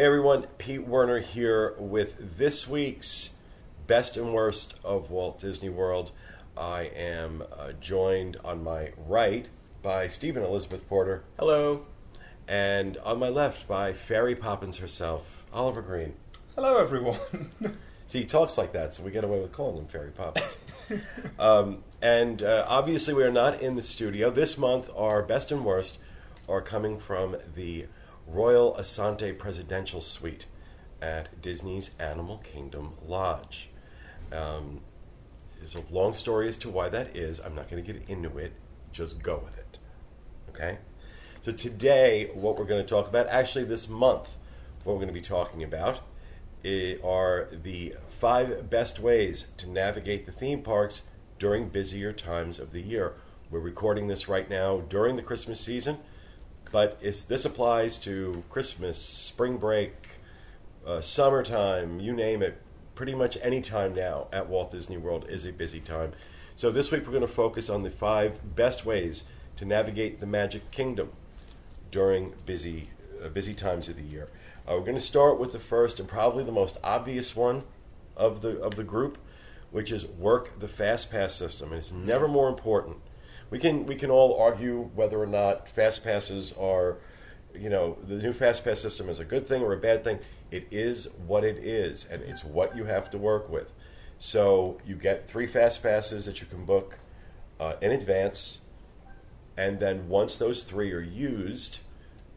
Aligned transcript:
Hey 0.00 0.06
everyone, 0.06 0.46
Pete 0.56 0.86
Werner 0.86 1.18
here 1.18 1.74
with 1.78 2.38
this 2.38 2.66
week's 2.66 3.34
Best 3.86 4.16
and 4.16 4.32
Worst 4.32 4.74
of 4.82 5.10
Walt 5.10 5.38
Disney 5.38 5.68
World. 5.68 6.10
I 6.56 6.84
am 6.84 7.42
uh, 7.52 7.72
joined 7.72 8.38
on 8.42 8.64
my 8.64 8.92
right 8.96 9.46
by 9.82 10.08
Stephen 10.08 10.42
Elizabeth 10.42 10.88
Porter. 10.88 11.24
Hello. 11.38 11.84
And 12.48 12.96
on 13.04 13.18
my 13.18 13.28
left 13.28 13.68
by 13.68 13.92
Fairy 13.92 14.34
Poppins 14.34 14.78
herself, 14.78 15.44
Oliver 15.52 15.82
Green. 15.82 16.14
Hello, 16.54 16.78
everyone. 16.78 17.18
See, 18.06 18.20
he 18.20 18.24
talks 18.24 18.56
like 18.56 18.72
that, 18.72 18.94
so 18.94 19.02
we 19.02 19.10
get 19.10 19.22
away 19.22 19.38
with 19.38 19.52
calling 19.52 19.76
him 19.76 19.86
Fairy 19.86 20.12
Poppins. 20.12 20.56
um, 21.38 21.84
and 22.00 22.42
uh, 22.42 22.64
obviously, 22.66 23.12
we 23.12 23.22
are 23.22 23.30
not 23.30 23.60
in 23.60 23.76
the 23.76 23.82
studio. 23.82 24.30
This 24.30 24.56
month, 24.56 24.88
our 24.96 25.22
best 25.22 25.52
and 25.52 25.62
worst 25.62 25.98
are 26.48 26.62
coming 26.62 26.98
from 26.98 27.36
the 27.54 27.84
Royal 28.26 28.74
Assante 28.74 29.36
Presidential 29.36 30.00
Suite 30.00 30.46
at 31.02 31.40
Disney's 31.40 31.90
Animal 31.98 32.38
Kingdom 32.38 32.94
Lodge. 33.06 33.70
Um, 34.32 34.80
there's 35.58 35.74
a 35.74 35.82
long 35.90 36.14
story 36.14 36.48
as 36.48 36.58
to 36.58 36.70
why 36.70 36.88
that 36.88 37.16
is. 37.16 37.38
I'm 37.38 37.54
not 37.54 37.70
going 37.70 37.84
to 37.84 37.92
get 37.92 38.08
into 38.08 38.38
it. 38.38 38.52
Just 38.92 39.22
go 39.22 39.38
with 39.38 39.58
it. 39.58 39.78
Okay? 40.48 40.78
So, 41.42 41.52
today, 41.52 42.30
what 42.34 42.58
we're 42.58 42.64
going 42.64 42.84
to 42.84 42.88
talk 42.88 43.08
about, 43.08 43.26
actually, 43.28 43.64
this 43.64 43.88
month, 43.88 44.30
what 44.84 44.94
we're 44.94 45.00
going 45.00 45.08
to 45.08 45.14
be 45.14 45.20
talking 45.20 45.62
about 45.62 46.00
are 47.02 47.48
the 47.50 47.94
five 48.18 48.68
best 48.68 48.98
ways 48.98 49.48
to 49.56 49.68
navigate 49.68 50.26
the 50.26 50.32
theme 50.32 50.62
parks 50.62 51.04
during 51.38 51.68
busier 51.68 52.12
times 52.12 52.58
of 52.58 52.72
the 52.72 52.82
year. 52.82 53.14
We're 53.50 53.60
recording 53.60 54.08
this 54.08 54.28
right 54.28 54.48
now 54.48 54.80
during 54.80 55.16
the 55.16 55.22
Christmas 55.22 55.60
season. 55.60 55.98
But 56.72 57.00
this 57.00 57.44
applies 57.44 57.98
to 58.00 58.44
Christmas, 58.48 58.96
spring 58.96 59.56
break, 59.56 59.92
uh, 60.86 61.00
summertime, 61.00 62.00
you 62.00 62.12
name 62.12 62.42
it. 62.42 62.60
Pretty 62.94 63.14
much 63.14 63.38
any 63.42 63.60
time 63.60 63.94
now 63.94 64.28
at 64.32 64.48
Walt 64.48 64.70
Disney 64.70 64.96
World 64.96 65.26
is 65.28 65.44
a 65.44 65.52
busy 65.52 65.80
time. 65.80 66.12
So 66.54 66.70
this 66.70 66.90
week 66.90 67.06
we're 67.06 67.12
going 67.12 67.22
to 67.22 67.28
focus 67.28 67.70
on 67.70 67.82
the 67.82 67.90
five 67.90 68.54
best 68.54 68.84
ways 68.84 69.24
to 69.56 69.64
navigate 69.64 70.20
the 70.20 70.26
Magic 70.26 70.70
Kingdom 70.70 71.10
during 71.90 72.34
busy 72.46 72.90
uh, 73.22 73.28
busy 73.28 73.54
times 73.54 73.88
of 73.88 73.96
the 73.96 74.02
year. 74.02 74.28
Uh, 74.68 74.74
we're 74.74 74.80
going 74.80 74.94
to 74.94 75.00
start 75.00 75.38
with 75.38 75.52
the 75.52 75.58
first 75.58 75.98
and 75.98 76.08
probably 76.08 76.44
the 76.44 76.52
most 76.52 76.78
obvious 76.84 77.34
one 77.34 77.64
of 78.16 78.42
the 78.42 78.60
of 78.60 78.76
the 78.76 78.84
group, 78.84 79.18
which 79.70 79.90
is 79.90 80.06
work 80.06 80.58
the 80.60 80.68
fast 80.68 81.10
pass 81.10 81.34
system. 81.34 81.70
And 81.70 81.78
it's 81.78 81.92
never 81.92 82.28
more 82.28 82.48
important 82.48 82.98
we 83.50 83.58
can 83.58 83.86
we 83.86 83.96
can 83.96 84.10
all 84.10 84.40
argue 84.40 84.90
whether 84.94 85.20
or 85.20 85.26
not 85.26 85.68
fast 85.68 86.04
passes 86.04 86.54
are, 86.56 86.98
you 87.54 87.68
know, 87.68 87.98
the 88.06 88.14
new 88.14 88.32
fast 88.32 88.64
pass 88.64 88.80
system 88.80 89.08
is 89.08 89.20
a 89.20 89.24
good 89.24 89.46
thing 89.46 89.62
or 89.62 89.72
a 89.72 89.76
bad 89.76 90.04
thing. 90.04 90.20
It 90.50 90.66
is 90.70 91.10
what 91.26 91.44
it 91.44 91.58
is, 91.58 92.06
and 92.10 92.22
it's 92.22 92.44
what 92.44 92.76
you 92.76 92.84
have 92.84 93.10
to 93.10 93.18
work 93.18 93.48
with. 93.48 93.72
So 94.18 94.80
you 94.86 94.94
get 94.94 95.28
three 95.28 95.46
fast 95.46 95.82
passes 95.82 96.26
that 96.26 96.40
you 96.40 96.46
can 96.46 96.64
book 96.64 96.98
uh, 97.58 97.74
in 97.80 97.92
advance, 97.92 98.60
and 99.56 99.80
then 99.80 100.08
once 100.08 100.36
those 100.36 100.64
three 100.64 100.92
are 100.92 101.00
used, 101.00 101.80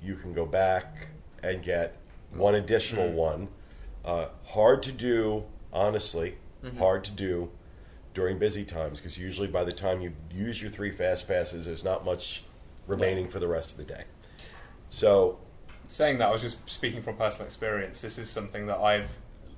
you 0.01 0.15
can 0.15 0.33
go 0.33 0.45
back 0.45 1.09
and 1.43 1.61
get 1.61 1.97
one 2.31 2.55
additional 2.55 3.07
mm-hmm. 3.07 3.17
one. 3.17 3.47
Uh, 4.03 4.27
hard 4.45 4.83
to 4.83 4.91
do, 4.91 5.43
honestly, 5.71 6.35
mm-hmm. 6.63 6.77
hard 6.77 7.03
to 7.03 7.11
do 7.11 7.49
during 8.13 8.37
busy 8.37 8.63
times 8.63 8.99
because 8.99 9.17
usually 9.17 9.47
by 9.47 9.63
the 9.63 9.71
time 9.71 10.01
you 10.01 10.13
use 10.31 10.61
your 10.61 10.71
three 10.71 10.91
fast 10.91 11.27
passes, 11.27 11.65
there's 11.65 11.83
not 11.83 12.05
much 12.05 12.43
remaining 12.87 13.27
for 13.27 13.39
the 13.39 13.47
rest 13.47 13.71
of 13.71 13.77
the 13.77 13.83
day. 13.83 14.03
So, 14.89 15.39
saying 15.87 16.19
that, 16.19 16.27
I 16.27 16.31
was 16.31 16.41
just 16.41 16.57
speaking 16.69 17.01
from 17.01 17.15
personal 17.15 17.45
experience. 17.45 18.01
This 18.01 18.17
is 18.17 18.29
something 18.29 18.67
that 18.67 18.77
I've 18.77 19.07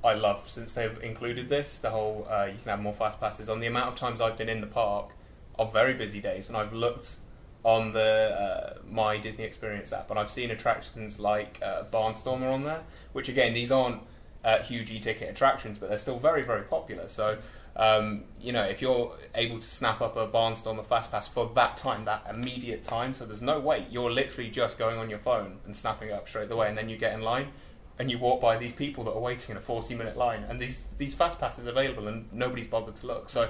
I 0.03 0.14
love 0.14 0.47
since 0.47 0.72
they've 0.73 1.02
included 1.02 1.50
this. 1.50 1.78
The 1.78 1.89
whole 1.89 2.28
uh, 2.30 2.45
you 2.45 2.58
can 2.62 2.70
have 2.70 2.81
more 2.81 2.94
fast 2.94 3.20
passes. 3.20 3.50
On 3.50 3.59
the 3.59 3.67
amount 3.67 3.89
of 3.89 3.95
times 3.95 4.22
I've 4.22 4.38
been 4.38 4.50
in 4.50 4.62
the 4.62 4.67
park 4.67 5.09
on 5.58 5.72
very 5.72 5.94
busy 5.94 6.22
days, 6.22 6.47
and 6.47 6.56
I've 6.56 6.74
looked 6.74 7.16
on 7.63 7.94
the 7.94 8.00
uh, 8.00 8.78
my 8.88 9.18
Disney 9.18 9.44
Experience 9.44 9.91
app, 9.91 10.12
and 10.12 10.19
I've 10.19 10.30
seen 10.30 10.51
attractions 10.51 11.19
like 11.19 11.59
uh, 11.63 11.84
Barnstormer 11.91 12.53
on 12.53 12.63
there. 12.63 12.84
Which 13.13 13.30
again, 13.30 13.53
these 13.53 13.72
aren't 13.72 14.01
uh, 14.44 14.59
huge 14.59 14.91
e-ticket 14.91 15.30
attractions, 15.30 15.80
but 15.80 15.90
they're 15.90 15.97
still 15.97 16.19
very 16.19 16.44
very 16.44 16.63
popular. 16.63 17.07
So 17.07 17.40
um, 17.75 18.24
you 18.40 18.53
know, 18.53 18.63
if 18.63 18.81
you're 18.81 19.13
able 19.34 19.59
to 19.59 19.68
snap 19.68 20.00
up 20.02 20.16
a 20.16 20.28
Barnstormer 20.28 20.86
Fast 20.86 21.12
Pass 21.12 21.28
for 21.28 21.52
that 21.56 21.75
time, 21.75 22.06
that 22.06 22.25
immediate 22.30 22.84
time, 22.84 23.13
so 23.13 23.25
there's 23.25 23.41
no 23.41 23.59
wait, 23.59 23.86
you're 23.91 24.12
literally 24.12 24.50
just 24.50 24.78
going 24.78 24.97
on 24.97 25.09
your 25.09 25.19
phone 25.19 25.58
and 25.66 25.75
snapping 25.75 26.09
it 26.09 26.13
up 26.13 26.28
straight 26.28 26.50
away, 26.50 26.69
and 26.69 26.78
then 26.78 26.88
you 26.88 26.97
get 26.97 27.13
in 27.13 27.22
line 27.22 27.50
and 27.97 28.12
you 28.12 28.18
walk 28.18 28.41
by 28.41 28.58
these 28.58 28.74
people 28.74 29.03
that 29.06 29.12
are 29.12 29.19
waiting 29.19 29.52
in 29.52 29.58
a 29.58 29.62
40 29.62 29.96
minute 29.96 30.18
line, 30.18 30.44
and 30.44 30.59
these 30.59 30.86
these 30.97 31.13
Fast 31.13 31.40
Passes 31.40 31.66
available, 31.66 32.08
and 32.08 32.31
nobody's 32.31 32.68
bothered 32.68 32.96
to 32.96 33.08
look. 33.08 33.30
So 33.30 33.50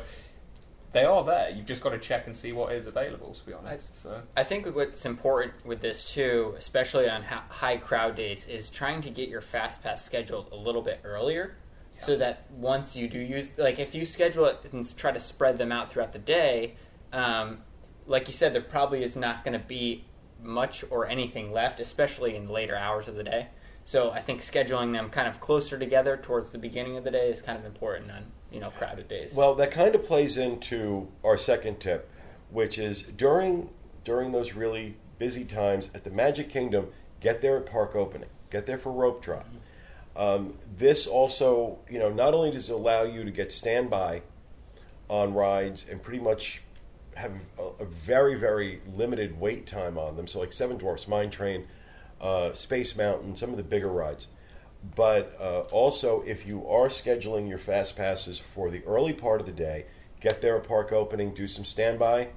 they 0.92 1.04
are 1.04 1.24
there. 1.24 1.50
You've 1.50 1.66
just 1.66 1.82
got 1.82 1.90
to 1.90 2.00
check 2.00 2.26
and 2.26 2.36
see 2.36 2.52
what 2.52 2.72
is 2.72 2.88
available. 2.88 3.34
To 3.34 3.46
be 3.46 3.54
honest, 3.54 4.02
so 4.02 4.22
I 4.36 4.44
think 4.44 4.74
what's 4.76 5.06
important 5.06 5.54
with 5.66 5.82
this 5.82 6.06
too, 6.06 6.56
especially 6.58 7.10
on 7.10 7.24
high 7.24 7.78
crowd 7.78 8.16
days, 8.16 8.48
is 8.48 8.70
trying 8.70 9.02
to 9.02 9.10
get 9.10 9.30
your 9.30 9.42
Fast 9.42 9.84
Pass 9.84 10.04
scheduled 10.04 10.52
a 10.52 10.56
little 10.56 10.82
bit 10.82 11.02
earlier 11.04 11.58
so 12.00 12.18
that 12.18 12.46
once 12.52 12.96
you 12.96 13.08
do 13.08 13.20
use 13.20 13.52
like 13.58 13.80
if 13.80 13.96
you 13.96 14.06
schedule 14.06 14.46
it 14.46 14.60
and 14.72 14.98
try 14.98 15.12
to 15.12 15.20
spread 15.20 15.58
them 15.58 15.72
out 15.72 15.90
throughout 15.90 16.14
the 16.14 16.20
day 16.20 16.76
um, 17.14 17.60
like 18.06 18.28
you 18.28 18.34
said 18.34 18.54
there 18.54 18.62
probably 18.62 19.04
is 19.04 19.16
not 19.16 19.44
going 19.44 19.58
to 19.60 19.66
be 19.66 20.04
much 20.42 20.84
or 20.90 21.08
anything 21.08 21.52
left 21.52 21.80
especially 21.80 22.36
in 22.36 22.50
later 22.50 22.76
hours 22.76 23.08
of 23.08 23.16
the 23.16 23.24
day. 23.24 23.48
So 23.86 24.12
i 24.12 24.20
think 24.20 24.42
scheduling 24.42 24.94
them 24.94 25.10
kind 25.10 25.28
of 25.28 25.40
closer 25.40 25.78
together 25.78 26.18
towards 26.18 26.50
the 26.50 26.58
beginning 26.58 26.98
of 26.98 27.04
the 27.04 27.12
day 27.12 27.30
is 27.30 27.42
kind 27.42 27.58
of 27.58 27.66
important 27.66 28.12
on 28.12 28.26
you 28.52 28.60
know 28.60 28.70
crowded 28.72 29.08
days. 29.08 29.34
Well 29.34 29.56
that 29.56 29.72
kind 29.72 29.96
of 29.96 30.06
plays 30.06 30.38
into 30.38 31.08
our 31.24 31.38
second 31.38 31.80
tip 31.80 32.10
which 32.50 32.78
is 32.78 33.04
during 33.04 33.70
during 34.04 34.32
those 34.32 34.54
really 34.54 34.98
busy 35.18 35.46
times 35.46 35.90
at 35.96 36.04
the 36.04 36.10
magic 36.10 36.50
kingdom 36.50 36.90
get 37.22 37.42
there 37.42 37.58
at 37.58 37.66
park 37.66 37.96
opening 37.96 38.30
get 38.50 38.66
there 38.66 38.78
for 38.78 38.92
rope 38.92 39.22
drop 39.22 39.46
mm-hmm 39.46 39.58
um, 40.16 40.54
this 40.78 41.08
also, 41.08 41.80
you 41.90 42.00
know, 42.00 42.10
not 42.10 42.34
only 42.34 42.52
does 42.52 42.70
it 42.70 42.74
allow 42.74 43.04
you 43.04 43.24
to 43.24 43.32
get 43.32 43.52
standby 43.52 44.22
on 45.10 45.34
rides 45.34 45.86
and 45.90 46.02
pretty 46.02 46.20
much 46.20 46.62
have 47.16 47.32
a, 47.60 47.84
a, 47.84 47.86
very, 47.86 48.36
very 48.36 48.82
limited 48.94 49.40
wait 49.40 49.68
time 49.68 49.98
on 49.98 50.16
them. 50.16 50.28
So, 50.28 50.40
like 50.40 50.54
Seven 50.54 50.78
Dwarfs, 50.78 51.08
Mine 51.08 51.30
Train, 51.30 51.68
uh, 52.22 52.54
Space 52.54 52.96
Mountain, 52.96 53.36
some 53.36 53.52
of 53.52 53.58
the 53.58 53.64
bigger 53.64 53.90
rides. 53.90 54.28
But 54.96 55.36
uh, 55.40 55.62
also, 55.72 56.22
if 56.26 56.46
you 56.46 56.68
are 56.68 56.88
scheduling 56.88 57.50
your 57.50 57.58
fast 57.58 57.96
passes 57.96 58.40
for 58.40 58.70
the 58.70 58.84
early 58.86 59.14
part 59.14 59.40
of 59.40 59.48
the 59.48 59.54
day, 59.54 59.86
get 60.20 60.42
there 60.42 60.58
at 60.58 60.68
park 60.68 60.92
opening, 60.92 61.34
do 61.34 61.48
some 61.48 61.66
standby, 61.66 62.30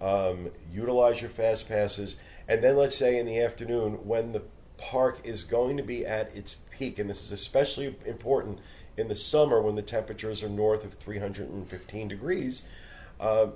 um, 0.00 0.50
utilize 0.72 1.20
your 1.20 1.30
fast 1.30 1.68
passes, 1.68 2.16
and 2.48 2.62
then 2.62 2.76
let's 2.76 2.96
say 2.96 3.18
in 3.18 3.26
the 3.26 3.40
afternoon 3.40 4.06
when 4.06 4.32
the 4.32 4.42
park 4.76 5.20
is 5.24 5.44
going 5.44 5.76
to 5.76 5.82
be 5.82 6.06
at 6.06 6.34
its 6.34 6.56
peak, 6.78 6.98
and 6.98 7.08
this 7.08 7.22
is 7.22 7.32
especially 7.32 7.96
important 8.04 8.58
in 8.96 9.08
the 9.08 9.16
summer 9.16 9.60
when 9.60 9.74
the 9.74 9.82
temperatures 9.82 10.42
are 10.42 10.48
north 10.48 10.84
of 10.84 10.94
315 10.94 12.08
degrees. 12.08 12.64
Uh, 13.18 13.48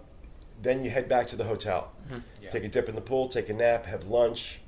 then 0.61 0.85
you 0.85 0.91
head 0.91 1.09
back 1.09 1.29
to 1.29 1.37
the 1.37 1.45
hotel, 1.45 1.93
mm-hmm. 2.07 2.19
yeah. 2.43 2.51
take 2.51 2.65
a 2.65 2.69
dip 2.69 2.89
in 2.89 2.95
the 2.95 3.01
pool, 3.01 3.29
take 3.29 3.49
a 3.49 3.53
nap, 3.53 3.87
have 3.87 4.07
lunch, 4.07 4.61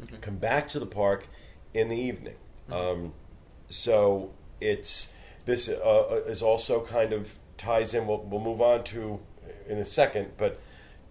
mm-hmm. 0.00 0.16
come 0.16 0.36
back 0.36 0.68
to 0.68 0.78
the 0.78 0.86
park 0.86 1.26
in 1.74 1.88
the 1.88 1.96
evening. 1.96 2.36
Mm-hmm. 2.70 3.02
Um, 3.04 3.12
so 3.68 4.32
it's 4.60 5.12
this 5.44 5.68
uh, 5.68 5.74
uh 5.74 6.22
is 6.26 6.42
also 6.42 6.84
kind 6.84 7.12
of 7.12 7.34
ties 7.58 7.94
in. 7.94 8.06
We'll, 8.06 8.20
we'll 8.22 8.40
move 8.40 8.62
on 8.62 8.84
to 8.84 9.20
in 9.68 9.78
a 9.78 9.84
second, 9.84 10.32
but 10.38 10.60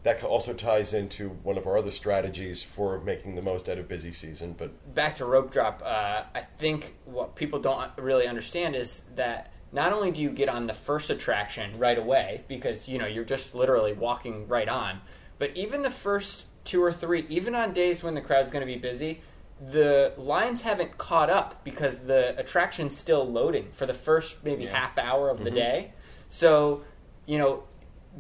that 0.08 0.24
also 0.24 0.54
ties 0.54 0.94
into 0.94 1.28
one 1.44 1.58
of 1.58 1.68
our 1.68 1.78
other 1.78 1.92
strategies 1.92 2.64
for 2.64 2.98
making 3.02 3.36
the 3.36 3.42
most 3.42 3.68
out 3.68 3.78
of 3.78 3.90
busy 3.90 4.14
season. 4.14 4.56
But 4.58 4.96
back 4.96 5.18
to 5.18 5.26
rope 5.26 5.52
drop, 5.52 5.82
uh, 5.84 6.24
I 6.34 6.42
think 6.58 6.96
what 7.04 7.36
people 7.36 7.60
don't 7.60 7.92
really 7.98 8.26
understand 8.26 8.74
is 8.74 9.02
that 9.16 9.52
not 9.74 9.92
only 9.92 10.12
do 10.12 10.22
you 10.22 10.30
get 10.30 10.48
on 10.48 10.66
the 10.66 10.74
first 10.74 11.10
attraction 11.10 11.78
right 11.78 11.98
away 11.98 12.46
because 12.48 12.88
you 12.88 12.98
know 12.98 13.06
you're 13.06 13.26
just 13.26 13.54
literally 13.54 13.92
walking 13.92 14.48
right 14.48 14.70
on, 14.70 15.02
but 15.40 15.52
even 15.58 15.82
the 15.82 15.92
first 15.92 16.46
two 16.64 16.82
or 16.82 16.94
three, 16.94 17.26
even 17.28 17.54
on 17.54 17.74
days 17.74 18.02
when 18.02 18.16
the 18.16 18.22
crowd's 18.22 18.50
going 18.50 18.66
to 18.66 18.74
be 18.74 18.80
busy, 18.80 19.20
the 19.60 20.14
lines 20.16 20.62
haven't 20.62 20.98
caught 20.98 21.30
up 21.30 21.66
because 21.66 22.00
the 22.00 22.34
attraction's 22.40 22.98
still 22.98 23.30
loading 23.30 23.68
for 23.74 23.86
the 23.86 23.94
first 23.94 24.42
maybe 24.42 24.64
yeah. 24.64 24.74
half 24.74 24.98
hour 24.98 25.30
of 25.30 25.40
the 25.40 25.50
mm-hmm. 25.50 25.56
day. 25.56 25.92
So 26.30 26.86
you 27.26 27.38
know 27.38 27.64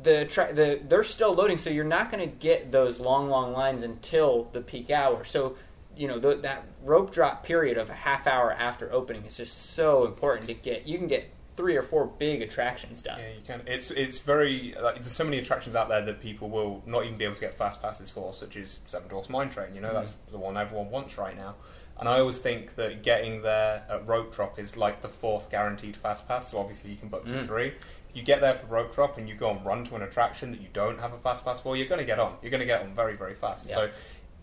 the, 0.02 0.26
tra- 0.26 0.54
the 0.54 0.80
they're 0.88 1.04
still 1.04 1.34
loading, 1.34 1.58
so 1.58 1.70
you're 1.70 1.84
not 1.84 2.12
going 2.12 2.28
to 2.28 2.36
get 2.36 2.72
those 2.72 3.00
long, 3.00 3.30
long 3.30 3.54
lines 3.54 3.84
until 3.84 4.50
the 4.52 4.62
peak 4.62 4.90
hour. 4.90 5.24
So 5.24 5.56
you 5.96 6.08
know 6.08 6.20
the, 6.20 6.36
that 6.36 6.64
rope 6.84 7.12
drop 7.12 7.44
period 7.44 7.78
of 7.78 7.90
a 7.90 7.94
half 7.94 8.28
hour 8.28 8.52
after 8.52 8.92
opening 8.94 9.26
is 9.26 9.38
just 9.38 9.74
so 9.74 10.06
important 10.06 10.48
to 10.48 10.54
get. 10.54 10.88
You 10.88 10.98
can 10.98 11.08
get 11.08 11.30
three 11.56 11.76
or 11.76 11.82
four 11.82 12.06
big 12.06 12.44
attractions 12.44 13.02
done. 13.02 13.20
Yeah, 13.20 13.30
you 13.30 13.42
can. 13.46 13.62
It's 13.66 13.90
it's 13.92 14.20
very 14.20 14.76
like 14.82 14.96
there's 14.96 15.12
so 15.12 15.24
many 15.24 15.40
attractions 15.40 15.76
out 15.76 15.90
there 15.90 16.02
that 16.06 16.22
people 16.22 16.50
will 16.50 16.84
not 16.86 17.06
even 17.06 17.18
be 17.18 17.26
able 17.26 17.36
to 17.36 17.42
get 17.42 17.56
fast 17.56 17.82
passes 17.82 18.10
for, 18.10 18.34
such 18.34 18.56
as 18.58 18.80
Seven 18.86 19.10
Dwarfs 19.10 19.30
Mine 19.30 19.50
Train. 19.50 19.74
You 19.74 19.82
know, 19.82 19.88
mm-hmm. 19.88 19.98
that's 19.98 20.14
the 20.32 20.38
one 20.38 20.56
everyone 20.56 20.92
wants 20.92 21.18
right 21.18 21.36
now. 21.36 21.56
And 22.00 22.08
I 22.08 22.20
always 22.20 22.38
think 22.38 22.76
that 22.76 23.02
getting 23.02 23.42
there 23.42 23.84
at 23.90 24.08
rope 24.08 24.36
drop 24.36 24.60
is 24.60 24.78
like 24.78 25.02
the 25.02 25.08
fourth 25.10 25.50
guaranteed 25.50 25.98
fast 25.98 26.28
pass. 26.28 26.52
So 26.52 26.60
obviously 26.60 26.92
you 26.92 26.98
can 26.98 27.10
book 27.10 27.26
Mm. 27.26 27.48
three. 27.48 27.74
You 28.18 28.24
get 28.24 28.42
there 28.42 28.54
for 28.54 28.66
rope 28.66 28.96
drop 28.96 29.20
and 29.20 29.30
you 29.30 29.36
go 29.36 29.52
and 29.52 29.64
run 29.64 29.84
to 29.86 29.96
an 29.96 30.02
attraction 30.02 30.50
that 30.52 30.60
you 30.60 30.70
don't 30.74 31.00
have 31.00 31.14
a 31.14 31.20
fast 31.20 31.46
pass 31.46 31.60
for, 31.60 31.78
you're 31.78 31.88
going 31.88 32.00
to 32.00 32.06
get 32.06 32.18
on. 32.18 32.36
You're 32.42 32.50
going 32.50 32.62
to 32.62 32.66
get 32.66 32.82
on 32.82 32.96
very 32.96 33.16
very 33.16 33.36
fast. 33.36 33.70
Yeah. 33.70 33.76
So 33.76 33.90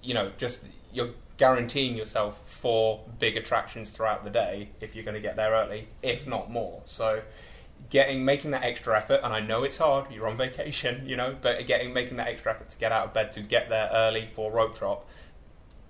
you 0.01 0.15
know, 0.15 0.31
just 0.39 0.63
you're 0.93 1.11
guaranteeing 1.39 1.97
yourself 1.97 2.41
four 2.47 3.01
big 3.19 3.37
attractions 3.37 3.91
throughout 3.91 4.23
the 4.23 4.31
day 4.31 4.69
if 4.81 4.95
you're 4.95 5.05
going 5.05 5.17
to 5.17 5.21
get 5.21 5.35
there 5.35 5.51
early, 5.51 5.89
if 6.03 6.25
not 6.25 6.53
more. 6.53 6.83
So 6.85 7.23
getting 7.91 8.25
making 8.25 8.53
that 8.53 8.63
extra 8.63 8.97
effort 8.97 9.21
and 9.25 9.33
I 9.33 9.41
know 9.41 9.65
it's 9.65 9.79
hard, 9.79 10.11
you're 10.13 10.29
on 10.29 10.37
vacation, 10.37 11.09
you 11.09 11.17
know, 11.17 11.37
but 11.41 11.67
getting 11.67 11.93
making 11.93 12.17
that 12.19 12.29
extra 12.29 12.53
effort 12.53 12.71
to 12.71 12.79
get 12.79 12.93
out 12.93 13.07
of 13.07 13.15
bed 13.15 13.33
to 13.33 13.41
get 13.41 13.69
there 13.69 13.91
early 13.93 14.29
for 14.35 14.53
rope 14.53 14.79
drop. 14.79 15.09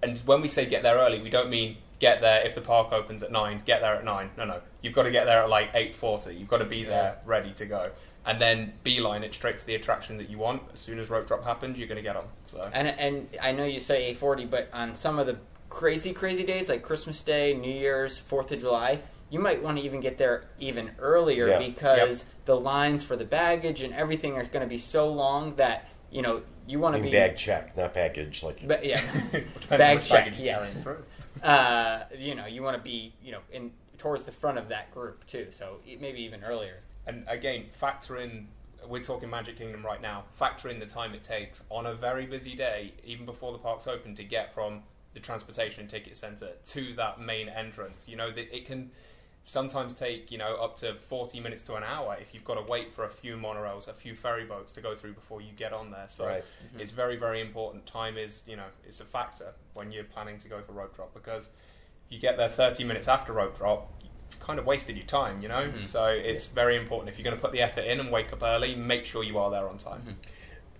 And 0.02 0.18
when 0.20 0.40
we 0.40 0.48
say 0.48 0.64
get 0.66 0.82
there 0.82 0.96
early, 0.96 1.20
we 1.20 1.30
don't 1.30 1.50
mean 1.50 1.76
get 1.98 2.20
there 2.20 2.46
if 2.46 2.54
the 2.54 2.60
park 2.60 2.92
opens 2.92 3.22
at 3.22 3.30
9, 3.32 3.62
get 3.64 3.80
there 3.80 3.94
at 3.94 4.04
9. 4.04 4.30
No, 4.36 4.44
no. 4.44 4.60
You've 4.82 4.94
got 4.94 5.04
to 5.04 5.10
get 5.10 5.26
there 5.26 5.42
at 5.42 5.48
like 5.48 5.72
8:40. 5.74 6.38
You've 6.38 6.48
got 6.48 6.58
to 6.58 6.64
be 6.64 6.84
there 6.84 7.18
ready 7.24 7.52
to 7.52 7.66
go. 7.66 7.90
And 8.26 8.40
then 8.40 8.72
beeline 8.82 9.22
it 9.22 9.34
straight 9.34 9.58
to 9.58 9.66
the 9.66 9.74
attraction 9.74 10.16
that 10.16 10.30
you 10.30 10.38
want. 10.38 10.62
As 10.72 10.80
soon 10.80 10.98
as 10.98 11.10
rope 11.10 11.26
drop 11.26 11.44
happens, 11.44 11.78
you're 11.78 11.88
going 11.88 11.96
to 11.96 12.02
get 12.02 12.16
on. 12.16 12.24
So 12.44 12.70
And 12.72 12.88
and 12.88 13.28
I 13.42 13.52
know 13.52 13.64
you 13.64 13.80
say 13.80 13.96
840, 14.06 14.46
but 14.46 14.68
on 14.72 14.94
some 14.94 15.18
of 15.18 15.26
the 15.26 15.38
crazy 15.68 16.12
crazy 16.12 16.44
days 16.44 16.68
like 16.68 16.82
Christmas 16.82 17.20
Day, 17.22 17.52
New 17.54 17.70
Year's, 17.72 18.16
Fourth 18.18 18.50
of 18.52 18.60
July, 18.60 19.00
you 19.30 19.40
might 19.40 19.62
want 19.62 19.76
to 19.78 19.84
even 19.84 20.00
get 20.00 20.16
there 20.18 20.44
even 20.58 20.92
earlier 20.98 21.48
Yeah. 21.48 21.58
because 21.58 22.24
the 22.46 22.58
lines 22.58 23.02
for 23.04 23.16
the 23.16 23.24
baggage 23.24 23.80
and 23.82 23.92
everything 23.92 24.36
are 24.36 24.44
going 24.44 24.62
to 24.62 24.68
be 24.68 24.78
so 24.78 25.08
long 25.12 25.56
that 25.56 25.88
you 26.10 26.22
know 26.22 26.42
you 26.66 26.78
want 26.78 26.94
I 26.94 26.98
to 26.98 27.02
mean, 27.04 27.12
be 27.12 27.18
bag 27.18 27.36
check, 27.36 27.76
not 27.76 27.92
package. 27.92 28.42
Like 28.42 28.66
Ba- 28.66 28.80
yeah, 28.82 29.02
bag 29.68 29.80
on 29.82 29.96
which 29.96 30.08
check. 30.08 30.24
baggage 30.26 30.38
Yes, 30.38 30.68
carrying 30.72 30.82
through. 30.84 31.04
Uh, 31.42 32.04
you 32.18 32.34
know 32.34 32.46
you 32.46 32.62
want 32.62 32.76
to 32.76 32.82
be 32.82 33.12
you 33.22 33.32
know 33.32 33.40
in 33.52 33.72
towards 33.98 34.24
the 34.24 34.32
front 34.32 34.58
of 34.58 34.68
that 34.68 34.92
group 34.92 35.26
too. 35.26 35.48
So 35.50 35.78
maybe 36.00 36.20
even 36.20 36.44
earlier. 36.44 36.80
And 37.06 37.24
again, 37.28 37.66
factor 37.72 38.18
in. 38.18 38.48
We're 38.86 39.02
talking 39.02 39.30
Magic 39.30 39.56
Kingdom 39.56 39.84
right 39.84 40.02
now. 40.02 40.24
Factor 40.34 40.68
in 40.68 40.78
the 40.78 40.86
time 40.86 41.14
it 41.14 41.22
takes 41.22 41.62
on 41.70 41.86
a 41.86 41.94
very 41.94 42.26
busy 42.26 42.54
day, 42.54 42.92
even 43.02 43.24
before 43.24 43.52
the 43.52 43.58
park's 43.58 43.86
open, 43.86 44.14
to 44.16 44.24
get 44.24 44.52
from 44.52 44.82
the 45.14 45.20
transportation 45.20 45.86
ticket 45.86 46.16
center 46.16 46.50
to 46.66 46.92
that 46.96 47.18
main 47.18 47.48
entrance. 47.48 48.06
You 48.06 48.16
know, 48.16 48.30
it 48.36 48.66
can 48.66 48.90
sometimes 49.46 49.92
take 49.92 50.32
you 50.32 50.38
know 50.38 50.56
up 50.56 50.74
to 50.76 50.94
40 50.94 51.38
minutes 51.40 51.62
to 51.62 51.74
an 51.74 51.84
hour 51.84 52.16
if 52.20 52.32
you've 52.32 52.44
got 52.44 52.54
to 52.54 52.62
wait 52.62 52.92
for 52.92 53.04
a 53.04 53.10
few 53.10 53.36
monorails, 53.36 53.88
a 53.88 53.92
few 53.92 54.14
ferry 54.14 54.44
boats 54.44 54.72
to 54.72 54.80
go 54.80 54.94
through 54.94 55.12
before 55.12 55.40
you 55.42 55.52
get 55.56 55.72
on 55.72 55.90
there. 55.90 56.06
So 56.08 56.26
Right. 56.26 56.44
it's 56.78 56.90
very 56.92 57.16
very 57.16 57.40
important. 57.40 57.84
Time 57.86 58.16
is 58.16 58.42
you 58.46 58.56
know 58.56 58.66
it's 58.86 59.00
a 59.00 59.04
factor 59.04 59.52
when 59.74 59.92
you're 59.92 60.04
planning 60.04 60.38
to 60.38 60.48
go 60.48 60.60
for 60.62 60.72
rope 60.72 60.96
drop 60.96 61.12
because 61.14 61.50
if 62.06 62.12
you 62.12 62.18
get 62.18 62.36
there 62.36 62.48
30 62.48 62.84
minutes 62.84 63.06
after 63.08 63.32
rope 63.32 63.56
drop, 63.56 63.92
you've 64.02 64.40
kind 64.40 64.58
of 64.58 64.66
wasted 64.66 64.96
your 64.96 65.06
time. 65.06 65.42
You 65.42 65.48
know, 65.48 65.72
so 65.84 66.06
it's 66.06 66.46
very 66.46 66.76
important 66.76 67.08
if 67.10 67.18
you're 67.18 67.24
going 67.24 67.36
to 67.36 67.40
put 67.42 67.52
the 67.52 67.60
effort 67.62 67.84
in 67.84 68.00
and 68.00 68.10
wake 68.10 68.32
up 68.32 68.42
early, 68.42 68.74
make 68.74 69.04
sure 69.04 69.22
you 69.22 69.38
are 69.38 69.50
there 69.50 69.68
on 69.68 69.78
time. 69.78 70.02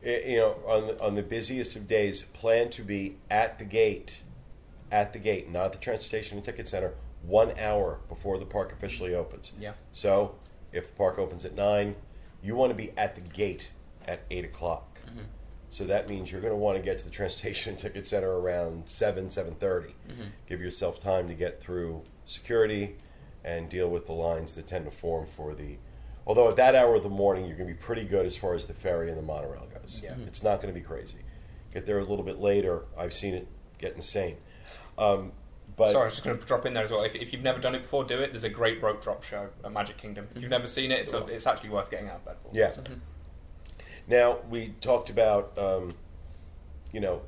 Eh, 0.02 0.32
you 0.32 0.36
know, 0.36 0.56
on 0.66 0.86
the, 0.88 1.02
on 1.02 1.14
the 1.14 1.22
busiest 1.22 1.76
of 1.76 1.88
days, 1.88 2.24
plan 2.34 2.68
to 2.70 2.82
be 2.82 3.16
at 3.30 3.58
the 3.58 3.64
gate, 3.64 4.20
at 4.92 5.14
the 5.14 5.18
gate, 5.18 5.50
not 5.50 5.72
the 5.72 5.78
transportation 5.78 6.36
and 6.36 6.44
ticket 6.44 6.68
center, 6.68 6.92
one 7.26 7.58
hour 7.58 8.00
before 8.08 8.38
the 8.38 8.44
park 8.46 8.72
officially 8.72 9.14
opens. 9.14 9.52
Yeah. 9.58 9.72
So, 9.92 10.36
if 10.72 10.88
the 10.88 10.96
park 10.96 11.18
opens 11.18 11.44
at 11.44 11.54
nine, 11.54 11.96
you 12.42 12.56
want 12.56 12.70
to 12.70 12.74
be 12.74 12.92
at 12.96 13.14
the 13.14 13.20
gate 13.20 13.70
at 14.06 14.20
eight 14.30 14.44
o'clock. 14.44 15.00
So 15.74 15.84
that 15.86 16.08
means 16.08 16.30
you're 16.30 16.40
going 16.40 16.52
to 16.52 16.56
want 16.56 16.78
to 16.78 16.82
get 16.84 16.98
to 16.98 17.04
the 17.04 17.10
transportation 17.20 17.70
and 17.70 17.78
ticket 17.78 18.06
center 18.06 18.38
around 18.38 18.84
seven, 18.86 19.28
seven 19.28 19.56
Give 20.46 20.60
yourself 20.60 21.00
time 21.00 21.26
to 21.26 21.34
get 21.34 21.60
through 21.60 22.02
security 22.26 22.94
and 23.44 23.68
deal 23.68 23.88
with 23.88 24.06
the 24.06 24.12
lines 24.12 24.54
that 24.54 24.68
tend 24.68 24.84
to 24.84 24.92
form 24.92 25.26
for 25.36 25.52
the. 25.52 25.78
Although 26.28 26.48
at 26.48 26.56
that 26.56 26.76
hour 26.76 26.94
of 26.94 27.02
the 27.02 27.08
morning, 27.08 27.46
you're 27.46 27.56
going 27.56 27.68
to 27.68 27.74
be 27.74 27.80
pretty 27.80 28.04
good 28.04 28.24
as 28.24 28.36
far 28.36 28.54
as 28.54 28.66
the 28.66 28.72
ferry 28.72 29.08
and 29.08 29.18
the 29.18 29.22
monorail 29.22 29.66
goes. 29.74 30.00
Yeah. 30.00 30.14
It's 30.28 30.44
not 30.44 30.62
going 30.62 30.72
to 30.72 30.78
be 30.78 30.84
crazy. 30.84 31.18
Get 31.72 31.86
there 31.86 31.98
a 31.98 32.04
little 32.04 32.24
bit 32.24 32.38
later. 32.38 32.84
I've 32.96 33.12
seen 33.12 33.34
it 33.34 33.48
get 33.78 33.96
insane. 33.96 34.36
Um, 34.96 35.32
but 35.76 35.90
Sorry, 35.92 36.02
I 36.02 36.04
was 36.04 36.14
just 36.14 36.24
going 36.24 36.38
to 36.38 36.44
drop 36.44 36.66
in 36.66 36.74
there 36.74 36.84
as 36.84 36.90
well. 36.90 37.02
If, 37.02 37.14
if 37.16 37.32
you've 37.32 37.42
never 37.42 37.60
done 37.60 37.74
it 37.74 37.82
before, 37.82 38.04
do 38.04 38.20
it. 38.20 38.30
There's 38.32 38.44
a 38.44 38.48
great 38.48 38.80
rope 38.82 39.02
drop 39.02 39.22
show 39.24 39.48
at 39.64 39.72
Magic 39.72 39.96
Kingdom. 39.96 40.28
If 40.34 40.40
you've 40.42 40.50
never 40.50 40.66
seen 40.68 40.92
it, 40.92 41.00
it's, 41.00 41.12
a, 41.12 41.24
it's 41.26 41.46
actually 41.46 41.70
worth 41.70 41.90
getting 41.90 42.08
out 42.08 42.16
of 42.16 42.24
bed 42.24 42.36
for. 42.42 42.50
Yeah. 42.56 42.68
So- 42.70 42.82
Now 44.06 44.38
we 44.48 44.74
talked 44.80 45.10
about, 45.10 45.56
um, 45.58 45.94
you 46.92 47.00
know, 47.00 47.22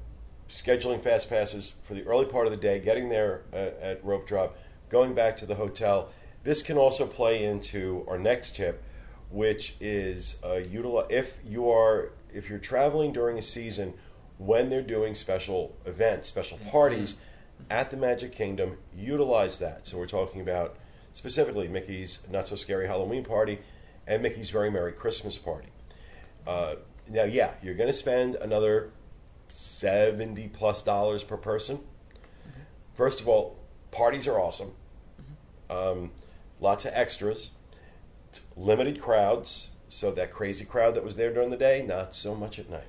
scheduling 0.49 1.03
fast 1.03 1.29
passes 1.29 1.75
for 1.83 1.95
the 1.95 2.05
early 2.05 2.27
part 2.27 2.47
of 2.47 2.53
the 2.53 2.57
day, 2.57 2.79
getting 2.79 3.09
there 3.09 3.43
uh, 3.53 3.57
at 3.81 4.05
rope 4.05 4.27
drop, 4.29 4.57
going 4.91 5.15
back 5.15 5.37
to 5.39 5.47
the 5.47 5.57
hotel. 5.57 6.11
This 6.45 6.63
can 6.63 6.77
also 6.77 7.07
play 7.07 7.45
into 7.45 8.05
our 8.09 8.19
next 8.19 8.55
tip, 8.55 8.83
which 9.31 9.75
is 9.81 10.37
uh, 10.45 10.55
utilize 10.55 11.07
if 11.11 11.39
you 11.45 11.69
are 11.69 12.13
if 12.33 12.49
you're 12.49 12.59
traveling 12.61 13.13
during 13.13 13.39
a 13.39 13.43
season 13.43 13.95
when 14.39 14.69
they're 14.69 14.83
doing 14.83 15.15
special 15.15 15.75
events, 15.87 16.29
special 16.29 16.59
parties 16.71 17.17
at 17.71 17.91
the 17.91 17.97
Magic 17.97 18.33
Kingdom, 18.33 18.79
utilize 18.97 19.59
that. 19.59 19.87
So 19.87 19.99
we're 19.99 20.07
talking 20.07 20.41
about 20.41 20.77
specifically 21.13 21.69
Mickey's 21.69 22.27
Not 22.31 22.47
So 22.47 22.57
Scary 22.57 22.87
Halloween 22.87 23.25
Party 23.25 23.59
and 24.07 24.23
Mickey's 24.23 24.51
Very 24.51 24.71
Merry 24.71 24.93
Christmas 24.93 25.39
Party. 25.39 25.69
Uh, 26.47 26.77
now, 27.09 27.25
yeah, 27.25 27.55
you're 27.63 27.75
going 27.75 27.89
to 27.89 27.93
spend 27.93 28.35
another 28.37 28.91
seventy 29.49 30.49
plus 30.49 30.83
dollars 30.83 31.23
per 31.23 31.37
person. 31.37 31.81
First 32.95 33.21
of 33.21 33.29
all, 33.29 33.57
parties 33.91 34.27
are 34.27 34.39
awesome. 34.41 34.73
Um, 35.69 36.11
lots 36.61 36.85
of 36.85 36.93
extras, 36.95 37.51
limited 38.57 39.01
crowds. 39.01 39.71
So 39.89 40.11
that 40.11 40.33
crazy 40.33 40.65
crowd 40.65 40.95
that 40.97 41.05
was 41.05 41.15
there 41.17 41.33
during 41.33 41.51
the 41.51 41.57
day, 41.57 41.85
not 41.87 42.15
so 42.15 42.35
much 42.35 42.59
at 42.59 42.69
night. 42.69 42.89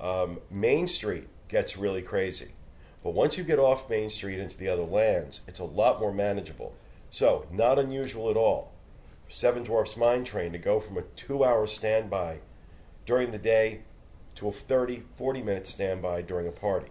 Um, 0.00 0.40
Main 0.50 0.88
Street 0.88 1.28
gets 1.48 1.76
really 1.76 2.00
crazy, 2.02 2.52
but 3.02 3.14
once 3.14 3.38
you 3.38 3.44
get 3.44 3.58
off 3.58 3.88
Main 3.88 4.10
Street 4.10 4.38
into 4.38 4.56
the 4.56 4.68
other 4.68 4.84
lands, 4.84 5.42
it's 5.46 5.60
a 5.60 5.64
lot 5.64 6.00
more 6.00 6.12
manageable. 6.12 6.74
So, 7.10 7.46
not 7.50 7.78
unusual 7.78 8.30
at 8.30 8.36
all. 8.36 8.72
Seven 9.28 9.64
Dwarfs 9.64 9.96
Mine 9.96 10.24
Train 10.24 10.52
to 10.52 10.58
go 10.58 10.80
from 10.80 10.98
a 10.98 11.02
two 11.02 11.44
hour 11.44 11.66
standby 11.66 12.38
during 13.06 13.30
the 13.30 13.38
day 13.38 13.82
to 14.34 14.48
a 14.48 14.52
30, 14.52 15.02
40 15.16 15.42
minute 15.42 15.66
standby 15.66 16.22
during 16.22 16.46
a 16.46 16.52
party. 16.52 16.88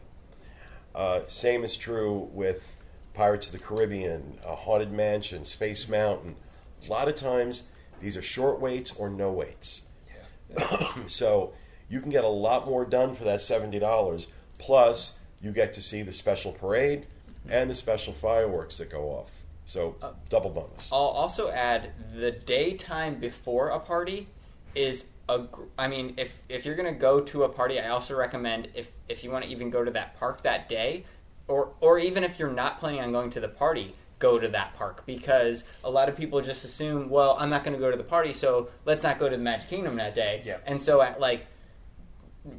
Uh, 0.94 1.22
same 1.28 1.64
is 1.64 1.78
true 1.78 2.30
with 2.32 2.64
Pirates 3.14 3.48
of 3.48 3.54
the 3.54 3.60
Caribbean, 3.60 4.40
uh, 4.46 4.56
Haunted 4.56 4.92
Mansion, 4.92 5.46
Space 5.46 5.88
Mountain. 5.88 6.36
A 6.86 6.90
lot 6.90 7.08
of 7.08 7.16
times, 7.16 7.64
these 8.00 8.18
are 8.18 8.22
short 8.22 8.60
waits 8.60 8.96
or 8.96 9.10
no 9.10 9.32
waits. 9.32 9.88
so 11.08 11.54
you 11.90 12.02
can 12.02 12.10
get 12.10 12.24
a 12.24 12.30
lot 12.30 12.66
more 12.66 12.86
done 12.86 13.16
for 13.16 13.24
that 13.24 13.40
$70. 13.40 14.28
Plus, 14.58 15.17
you 15.42 15.52
get 15.52 15.74
to 15.76 15.82
see 15.82 16.02
the 16.02 16.12
special 16.12 16.52
parade 16.52 17.08
and 17.50 17.70
the 17.70 17.76
special 17.76 18.14
fireworks 18.14 18.78
that 18.78 18.90
go 18.90 19.10
off. 19.10 19.32
So, 19.66 19.96
uh, 20.02 20.12
double 20.30 20.50
bonus. 20.50 20.90
I'll 20.92 21.00
also 21.00 21.50
add 21.50 21.92
the 22.16 22.32
daytime 22.32 23.16
before 23.16 23.70
a 23.70 23.80
party 23.80 24.28
is 24.76 25.06
a. 25.28 25.40
gr- 25.40 25.64
I 25.78 25.88
mean, 25.90 26.14
if 26.18 26.40
if 26.48 26.66
you're 26.66 26.76
going 26.76 26.94
to 26.94 26.98
go 26.98 27.20
to 27.20 27.44
a 27.44 27.50
party, 27.50 27.80
I 27.80 27.90
also 27.90 28.16
recommend 28.16 28.70
if 28.76 28.92
if 29.10 29.26
you 29.26 29.32
want 29.32 29.44
to 29.44 29.52
even 29.52 29.70
go 29.70 29.84
to 29.84 29.92
that 29.92 30.18
park 30.18 30.44
that 30.44 30.70
day, 30.70 31.04
or 31.50 31.74
or 31.82 32.00
even 32.00 32.24
if 32.24 32.40
you're 32.40 32.52
not 32.52 32.80
planning 32.80 33.02
on 33.02 33.12
going 33.12 33.30
to 33.32 33.42
the 33.42 33.50
party, 33.50 33.94
go 34.20 34.40
to 34.40 34.48
that 34.48 34.74
park 34.76 35.06
because 35.06 35.66
a 35.84 35.90
lot 35.90 36.08
of 36.10 36.16
people 36.16 36.42
just 36.42 36.64
assume, 36.64 37.10
well, 37.10 37.36
I'm 37.38 37.50
not 37.50 37.64
going 37.66 37.74
to 37.76 37.80
go 37.80 37.92
to 37.92 37.98
the 37.98 38.04
party, 38.04 38.34
so 38.34 38.70
let's 38.86 39.04
not 39.04 39.20
go 39.20 39.30
to 39.30 39.36
the 39.36 39.44
Magic 39.44 39.70
Kingdom 39.70 39.98
that 39.98 40.16
day. 40.16 40.44
Yeah. 40.46 40.58
And 40.66 40.82
so 40.82 41.02
at 41.02 41.20
like 41.20 41.46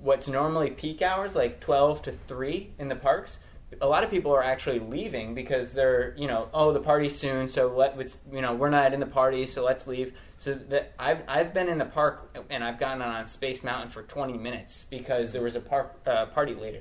what's 0.03 0.29
normally 0.29 0.71
peak 0.71 1.03
hours, 1.03 1.35
like 1.35 1.61
12 1.61 2.03
to 2.03 2.13
3 2.13 2.75
in 2.79 2.89
the 2.89 2.97
parks, 2.97 3.39
a 3.81 3.87
lot 3.87 4.03
of 4.03 4.11
people 4.11 4.33
are 4.33 4.43
actually 4.43 4.79
leaving 4.79 5.35
because 5.35 5.73
they're, 5.73 6.15
you 6.17 6.27
know, 6.27 6.49
oh, 6.55 6.73
the 6.73 6.81
party's 6.81 7.19
soon, 7.19 7.49
so 7.49 7.69
let's, 7.69 8.21
you 8.33 8.41
know, 8.41 8.55
we're 8.55 8.71
not 8.71 8.95
in 8.95 9.01
the 9.01 9.07
party, 9.07 9.47
so 9.47 9.63
let's 9.63 9.87
leave. 9.87 10.15
So 10.39 10.55
that 10.55 10.95
I've, 10.99 11.23
I've 11.29 11.53
been 11.53 11.69
in 11.69 11.79
the 11.79 11.85
park 11.85 12.39
and 12.49 12.65
I've 12.65 12.79
gotten 12.79 13.03
on 13.03 13.27
Space 13.27 13.63
Mountain 13.63 13.91
for 13.91 14.03
20 14.03 14.39
minutes 14.39 14.87
because 14.89 15.33
there 15.33 15.43
was 15.43 15.55
a 15.55 15.61
park, 15.61 16.01
uh, 16.07 16.27
party 16.27 16.55
later, 16.55 16.81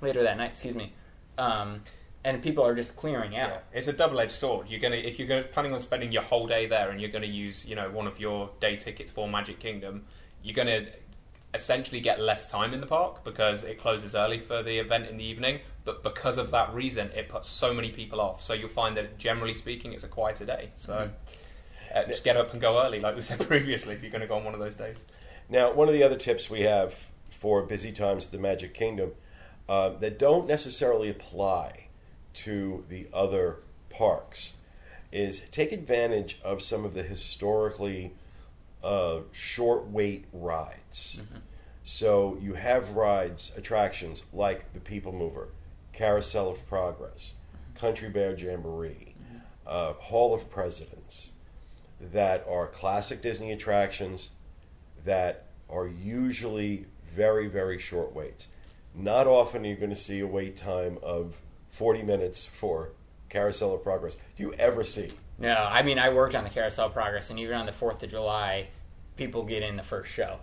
later 0.00 0.22
that 0.22 0.36
night, 0.36 0.50
excuse 0.50 0.74
me. 0.74 0.92
Um, 1.38 1.82
and 2.24 2.42
people 2.42 2.64
are 2.64 2.74
just 2.74 2.96
clearing 2.96 3.36
out. 3.36 3.50
Yeah, 3.50 3.78
it's 3.78 3.86
a 3.86 3.92
double-edged 3.92 4.32
sword. 4.32 4.68
You're 4.68 4.80
gonna 4.80 4.96
if 4.96 5.18
you're 5.18 5.28
gonna, 5.28 5.42
planning 5.42 5.74
on 5.74 5.80
spending 5.80 6.10
your 6.10 6.22
whole 6.22 6.46
day 6.46 6.66
there, 6.66 6.90
and 6.90 6.98
you're 7.00 7.10
to 7.10 7.28
use 7.28 7.66
you 7.66 7.76
know 7.76 7.90
one 7.90 8.06
of 8.06 8.18
your 8.18 8.50
day 8.60 8.76
tickets 8.76 9.12
for 9.12 9.28
Magic 9.28 9.60
Kingdom, 9.60 10.06
you're 10.42 10.54
to 10.66 10.86
essentially 11.54 12.00
get 12.00 12.20
less 12.20 12.50
time 12.50 12.74
in 12.74 12.80
the 12.80 12.86
park 12.86 13.24
because 13.24 13.62
it 13.62 13.78
closes 13.78 14.14
early 14.14 14.38
for 14.38 14.62
the 14.62 14.78
event 14.78 15.08
in 15.08 15.16
the 15.16 15.24
evening. 15.24 15.60
But 15.84 16.02
because 16.02 16.38
of 16.38 16.50
that 16.50 16.74
reason, 16.74 17.10
it 17.14 17.28
puts 17.28 17.48
so 17.48 17.72
many 17.72 17.90
people 17.90 18.20
off. 18.20 18.42
So 18.42 18.54
you'll 18.54 18.68
find 18.68 18.96
that 18.96 19.18
generally 19.18 19.54
speaking, 19.54 19.92
it's 19.92 20.04
a 20.04 20.08
quieter 20.08 20.44
day. 20.46 20.70
So 20.74 21.10
uh, 21.94 22.04
just 22.04 22.24
get 22.24 22.36
up 22.36 22.52
and 22.52 22.60
go 22.60 22.82
early, 22.82 23.00
like 23.00 23.14
we 23.16 23.22
said 23.22 23.40
previously, 23.46 23.94
if 23.94 24.02
you're 24.02 24.10
going 24.10 24.22
to 24.22 24.26
go 24.26 24.36
on 24.36 24.44
one 24.44 24.54
of 24.54 24.60
those 24.60 24.74
days. 24.74 25.04
Now, 25.48 25.72
one 25.72 25.88
of 25.88 25.94
the 25.94 26.02
other 26.02 26.16
tips 26.16 26.50
we 26.50 26.62
have 26.62 27.10
for 27.30 27.62
busy 27.62 27.92
times 27.92 28.26
at 28.26 28.32
the 28.32 28.38
Magic 28.38 28.74
Kingdom 28.74 29.12
uh, 29.68 29.90
that 29.90 30.18
don't 30.18 30.46
necessarily 30.46 31.10
apply 31.10 31.88
to 32.34 32.84
the 32.88 33.06
other 33.12 33.58
parks 33.90 34.54
is 35.12 35.42
take 35.52 35.70
advantage 35.70 36.40
of 36.42 36.62
some 36.62 36.84
of 36.84 36.94
the 36.94 37.02
historically 37.02 38.12
uh, 38.84 39.20
short 39.32 39.88
wait 39.88 40.26
rides. 40.32 41.22
So 41.82 42.38
you 42.40 42.54
have 42.54 42.90
rides, 42.90 43.52
attractions 43.56 44.24
like 44.32 44.72
the 44.72 44.80
People 44.80 45.12
Mover, 45.12 45.48
Carousel 45.92 46.50
of 46.50 46.66
Progress, 46.68 47.34
Country 47.74 48.08
Bear 48.08 48.36
Jamboree, 48.36 49.14
uh, 49.66 49.94
Hall 49.94 50.34
of 50.34 50.50
Presidents, 50.50 51.32
that 52.00 52.46
are 52.48 52.66
classic 52.66 53.22
Disney 53.22 53.52
attractions 53.52 54.30
that 55.04 55.46
are 55.70 55.86
usually 55.86 56.86
very, 57.14 57.48
very 57.48 57.78
short 57.78 58.14
waits. 58.14 58.48
Not 58.94 59.26
often 59.26 59.64
are 59.64 59.68
you 59.68 59.76
going 59.76 59.90
to 59.90 59.96
see 59.96 60.20
a 60.20 60.26
wait 60.26 60.56
time 60.56 60.98
of 61.02 61.34
40 61.70 62.02
minutes 62.02 62.44
for 62.44 62.90
Carousel 63.28 63.74
of 63.74 63.82
Progress. 63.82 64.16
Do 64.36 64.44
you 64.44 64.52
ever 64.54 64.84
see? 64.84 65.10
No, 65.38 65.54
I 65.54 65.82
mean 65.82 65.98
I 65.98 66.10
worked 66.10 66.34
on 66.34 66.44
the 66.44 66.50
Carousel 66.50 66.90
Progress, 66.90 67.30
and 67.30 67.38
even 67.38 67.56
on 67.56 67.66
the 67.66 67.72
Fourth 67.72 68.02
of 68.02 68.10
July, 68.10 68.68
people 69.16 69.44
get 69.44 69.62
in 69.62 69.76
the 69.76 69.82
first 69.82 70.10
show. 70.10 70.38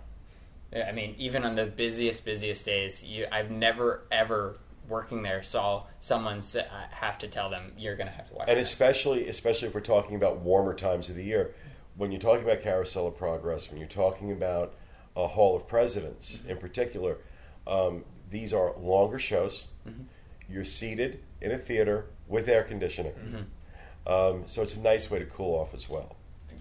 I 0.74 0.92
mean, 0.92 1.14
even 1.18 1.44
on 1.44 1.54
the 1.54 1.66
busiest, 1.66 2.24
busiest 2.24 2.64
days, 2.64 3.04
you, 3.04 3.26
I've 3.30 3.50
never 3.50 4.04
ever 4.10 4.58
working 4.88 5.22
there 5.22 5.42
saw 5.42 5.84
someone 6.00 6.42
say, 6.42 6.66
I 6.70 6.84
uh, 6.84 6.86
have 6.90 7.18
to 7.18 7.28
tell 7.28 7.48
them 7.48 7.72
you're 7.78 7.96
going 7.96 8.08
to 8.08 8.12
have 8.12 8.28
to 8.28 8.34
watch. 8.34 8.48
And 8.48 8.58
that." 8.58 8.62
especially, 8.62 9.28
especially 9.28 9.68
if 9.68 9.74
we're 9.74 9.80
talking 9.80 10.16
about 10.16 10.38
warmer 10.38 10.74
times 10.74 11.08
of 11.08 11.16
the 11.16 11.24
year, 11.24 11.54
when 11.96 12.10
you're 12.10 12.20
talking 12.20 12.44
about 12.44 12.62
Carousel 12.62 13.06
of 13.06 13.16
Progress, 13.16 13.70
when 13.70 13.78
you're 13.78 13.88
talking 13.88 14.32
about 14.32 14.74
a 15.16 15.28
Hall 15.28 15.56
of 15.56 15.68
Presidents 15.68 16.38
mm-hmm. 16.38 16.50
in 16.50 16.56
particular, 16.56 17.18
um, 17.66 18.04
these 18.30 18.52
are 18.52 18.76
longer 18.78 19.18
shows. 19.18 19.66
Mm-hmm. 19.88 20.02
You're 20.48 20.64
seated 20.64 21.22
in 21.40 21.52
a 21.52 21.58
theater 21.58 22.06
with 22.26 22.48
air 22.48 22.62
conditioning, 22.62 23.12
mm-hmm. 23.12 23.42
Um, 24.06 24.42
so 24.46 24.62
it's 24.62 24.76
a 24.76 24.80
nice 24.80 25.10
way 25.10 25.18
to 25.18 25.24
cool 25.26 25.54
off 25.58 25.74
as 25.74 25.88
well. 25.88 26.16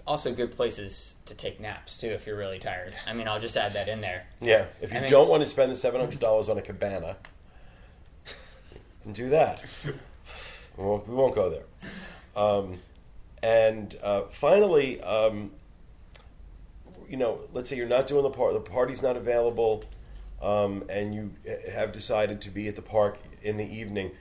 also 0.08 0.34
good 0.34 0.56
places 0.56 1.16
to 1.26 1.34
take 1.34 1.60
naps 1.60 1.98
too 1.98 2.08
if 2.10 2.26
you're 2.28 2.38
really 2.38 2.60
tired. 2.60 2.94
I 3.08 3.14
mean, 3.14 3.28
I'll 3.28 3.40
just 3.40 3.56
add 3.58 3.74
that 3.74 3.88
in 3.88 4.02
there. 4.02 4.26
Yeah, 4.42 4.66
if 4.82 4.92
you 4.92 4.98
I 4.98 5.02
mean- 5.02 5.12
don't 5.12 5.30
want 5.30 5.44
to 5.44 5.50
spend 5.50 5.72
the 5.72 5.76
seven 5.76 6.00
hundred 6.02 6.20
dollars 6.20 6.50
on 6.50 6.58
a 6.58 6.62
cabana, 6.62 7.18
you 8.26 8.80
can 9.04 9.14
do 9.14 9.30
that. 9.30 9.64
We 10.78 10.86
won't, 10.86 11.06
we 11.08 11.14
won't 11.14 11.36
go 11.36 11.50
there. 11.50 11.66
Um, 12.42 12.80
and 13.44 13.94
uh, 14.02 14.22
finally, 14.32 15.02
um, 15.02 15.52
you 17.10 17.18
know, 17.18 17.42
let's 17.54 17.70
say 17.70 17.76
you're 17.76 17.88
not 17.90 18.08
doing 18.08 18.24
the 18.24 18.30
part, 18.30 18.54
the 18.54 18.62
party's 18.62 19.02
not 19.04 19.18
available, 19.18 19.84
um, 20.42 20.86
and 20.88 21.14
you 21.14 21.32
have 21.72 21.92
decided 21.92 22.40
to 22.42 22.50
be 22.50 22.70
at 22.70 22.78
the 22.78 22.82
park 22.82 23.18
in 23.44 23.58
the 23.58 23.66
evening. 23.66 24.12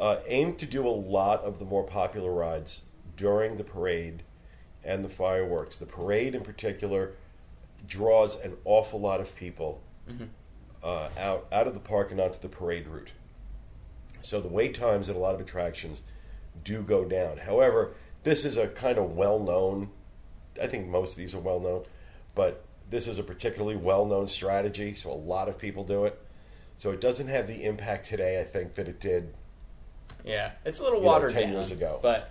Uh, 0.00 0.20
aim 0.26 0.56
to 0.56 0.64
do 0.64 0.88
a 0.88 0.88
lot 0.88 1.44
of 1.44 1.58
the 1.58 1.64
more 1.64 1.84
popular 1.84 2.32
rides 2.32 2.84
during 3.18 3.58
the 3.58 3.64
parade 3.64 4.22
and 4.82 5.04
the 5.04 5.10
fireworks. 5.10 5.76
The 5.76 5.84
parade, 5.84 6.34
in 6.34 6.42
particular, 6.42 7.12
draws 7.86 8.40
an 8.40 8.56
awful 8.64 8.98
lot 8.98 9.20
of 9.20 9.36
people 9.36 9.82
uh, 10.82 11.10
out 11.18 11.46
out 11.52 11.66
of 11.66 11.74
the 11.74 11.80
park 11.80 12.10
and 12.10 12.18
onto 12.18 12.38
the 12.38 12.48
parade 12.48 12.88
route. 12.88 13.10
So 14.22 14.40
the 14.40 14.48
wait 14.48 14.74
times 14.74 15.08
at 15.08 15.16
a 15.16 15.18
lot 15.18 15.34
of 15.34 15.40
attractions 15.40 16.02
do 16.64 16.82
go 16.82 17.04
down. 17.04 17.36
However, 17.38 17.92
this 18.22 18.44
is 18.44 18.56
a 18.56 18.68
kind 18.68 18.98
of 18.98 19.16
well 19.16 19.38
known. 19.38 19.90
I 20.60 20.66
think 20.66 20.88
most 20.88 21.12
of 21.12 21.16
these 21.18 21.34
are 21.34 21.40
well 21.40 21.60
known, 21.60 21.84
but 22.34 22.64
this 22.88 23.06
is 23.06 23.18
a 23.18 23.22
particularly 23.22 23.76
well 23.76 24.06
known 24.06 24.28
strategy. 24.28 24.94
So 24.94 25.12
a 25.12 25.14
lot 25.14 25.48
of 25.48 25.58
people 25.58 25.84
do 25.84 26.04
it. 26.06 26.18
So 26.76 26.90
it 26.90 27.00
doesn't 27.00 27.28
have 27.28 27.46
the 27.46 27.64
impact 27.64 28.06
today. 28.06 28.40
I 28.40 28.44
think 28.44 28.74
that 28.76 28.88
it 28.88 28.98
did. 28.98 29.34
Yeah, 30.24 30.52
it's 30.64 30.78
a 30.78 30.82
little 30.82 30.98
You 30.98 31.04
know, 31.04 31.10
watered 31.12 31.32
10 31.32 31.42
down. 31.44 31.52
years 31.52 31.70
ago. 31.70 31.98
but 32.02 32.30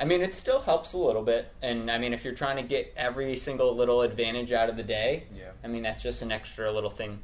I 0.00 0.04
mean, 0.04 0.20
it 0.22 0.32
still 0.34 0.60
helps 0.60 0.92
a 0.92 0.96
little 0.98 1.22
bit. 1.22 1.50
And 1.60 1.90
I 1.90 1.98
mean, 1.98 2.12
if 2.12 2.24
you're 2.24 2.34
trying 2.34 2.56
to 2.56 2.62
get 2.62 2.92
every 2.96 3.34
single 3.36 3.74
little 3.74 4.02
advantage 4.02 4.52
out 4.52 4.68
of 4.68 4.76
the 4.76 4.84
day, 4.84 5.24
Yeah. 5.36 5.50
I 5.64 5.66
mean, 5.66 5.82
that's 5.82 6.02
just 6.02 6.22
an 6.22 6.30
extra 6.30 6.70
little 6.72 6.90
thing. 6.90 7.18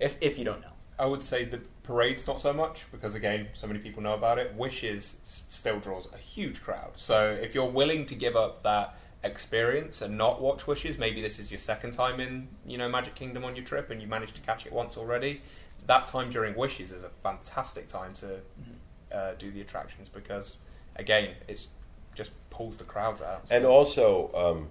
If 0.00 0.16
if 0.20 0.38
you 0.38 0.44
don't 0.44 0.60
know, 0.62 0.72
I 0.98 1.06
would 1.06 1.22
say 1.22 1.44
the 1.44 1.60
parade's 1.82 2.26
not 2.26 2.40
so 2.40 2.52
much 2.52 2.84
because 2.92 3.14
again, 3.14 3.48
so 3.52 3.66
many 3.66 3.78
people 3.78 4.02
know 4.02 4.14
about 4.14 4.38
it. 4.38 4.54
Wishes 4.54 5.16
still 5.48 5.78
draws 5.80 6.08
a 6.12 6.16
huge 6.16 6.62
crowd. 6.62 6.92
So 6.96 7.28
if 7.28 7.54
you're 7.54 7.70
willing 7.70 8.06
to 8.06 8.14
give 8.14 8.36
up 8.36 8.62
that 8.62 8.96
experience 9.22 10.00
and 10.02 10.16
not 10.16 10.40
watch 10.40 10.66
Wishes, 10.66 10.96
maybe 10.98 11.20
this 11.20 11.38
is 11.38 11.50
your 11.50 11.58
second 11.58 11.92
time 11.92 12.20
in 12.20 12.48
you 12.66 12.78
know 12.78 12.88
Magic 12.88 13.14
Kingdom 13.14 13.44
on 13.44 13.54
your 13.56 13.64
trip 13.64 13.90
and 13.90 14.00
you 14.00 14.08
managed 14.08 14.36
to 14.36 14.42
catch 14.42 14.64
it 14.66 14.72
once 14.72 14.96
already. 14.96 15.42
That 15.86 16.06
time 16.06 16.30
during 16.30 16.54
Wishes 16.54 16.92
is 16.92 17.02
a 17.02 17.10
fantastic 17.22 17.88
time 17.88 18.14
to 18.14 18.26
mm-hmm. 18.26 18.73
Uh, 19.14 19.34
do 19.38 19.50
the 19.50 19.60
attractions 19.60 20.08
because 20.08 20.56
again, 20.96 21.30
it's 21.48 21.68
just 22.14 22.32
pulls 22.50 22.76
the 22.76 22.84
crowds 22.84 23.20
out. 23.20 23.44
And 23.50 23.64
also, 23.64 24.30
um, 24.34 24.68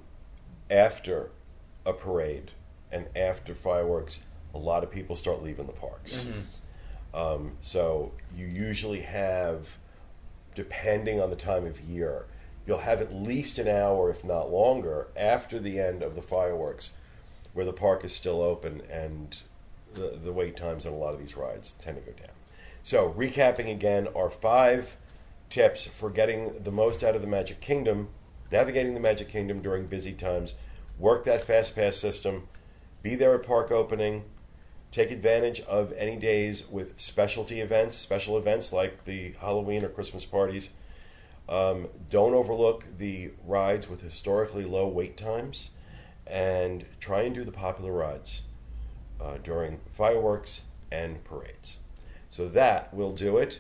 after 0.69 1.29
a 1.85 1.93
parade 1.93 2.51
and 2.91 3.05
after 3.15 3.53
fireworks, 3.53 4.23
a 4.53 4.57
lot 4.57 4.83
of 4.83 4.91
people 4.91 5.15
start 5.15 5.43
leaving 5.43 5.65
the 5.65 5.73
parks. 5.73 6.59
Um, 7.13 7.53
so 7.61 8.11
you 8.35 8.47
usually 8.47 9.01
have, 9.01 9.77
depending 10.55 11.21
on 11.21 11.29
the 11.29 11.35
time 11.35 11.65
of 11.65 11.79
year, 11.81 12.25
you'll 12.65 12.79
have 12.79 13.01
at 13.01 13.13
least 13.13 13.59
an 13.59 13.67
hour, 13.67 14.09
if 14.09 14.23
not 14.23 14.51
longer, 14.51 15.07
after 15.15 15.59
the 15.59 15.79
end 15.79 16.01
of 16.01 16.15
the 16.15 16.21
fireworks, 16.21 16.91
where 17.53 17.65
the 17.65 17.73
park 17.73 18.03
is 18.03 18.15
still 18.15 18.41
open 18.41 18.81
and 18.89 19.41
the, 19.93 20.17
the 20.23 20.31
wait 20.31 20.55
times 20.55 20.85
on 20.85 20.93
a 20.93 20.95
lot 20.95 21.13
of 21.13 21.19
these 21.19 21.35
rides 21.35 21.73
tend 21.81 21.97
to 21.97 22.09
go 22.09 22.17
down. 22.17 22.29
So, 22.85 23.13
recapping 23.17 23.71
again, 23.71 24.09
our 24.13 24.29
five 24.29 24.97
tips 25.49 25.87
for 25.87 26.09
getting 26.09 26.63
the 26.63 26.71
most 26.71 27.01
out 27.01 27.15
of 27.15 27.21
the 27.21 27.27
Magic 27.27 27.61
Kingdom, 27.61 28.09
navigating 28.51 28.93
the 28.93 28.99
Magic 28.99 29.29
Kingdom 29.29 29.61
during 29.61 29.85
busy 29.85 30.11
times, 30.11 30.55
work 30.99 31.23
that 31.23 31.45
fast 31.45 31.75
pass 31.75 31.95
system, 31.95 32.49
be 33.01 33.15
there 33.15 33.35
at 33.35 33.45
park 33.47 33.71
opening, 33.71 34.25
take 34.91 35.11
advantage 35.11 35.61
of 35.61 35.93
any 35.93 36.17
days 36.17 36.67
with 36.69 36.99
specialty 36.99 37.61
events, 37.61 37.95
special 37.95 38.37
events 38.37 38.73
like 38.73 39.05
the 39.05 39.33
Halloween 39.39 39.85
or 39.85 39.89
Christmas 39.89 40.25
parties. 40.25 40.71
Um, 41.47 41.87
don't 42.09 42.33
overlook 42.33 42.85
the 42.97 43.31
rides 43.45 43.89
with 43.89 44.01
historically 44.01 44.65
low 44.65 44.89
wait 44.89 45.15
times, 45.15 45.71
and 46.27 46.83
try 46.99 47.21
and 47.21 47.33
do 47.33 47.45
the 47.45 47.51
popular 47.53 47.93
rides 47.93 48.41
uh, 49.21 49.37
during 49.41 49.79
fireworks 49.93 50.63
and 50.91 51.23
parades. 51.23 51.79
So 52.33 52.47
that 52.47 52.91
will 52.91 53.11
do 53.11 53.37
it 53.37 53.59